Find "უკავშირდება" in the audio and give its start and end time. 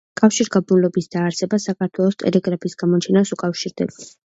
3.39-4.13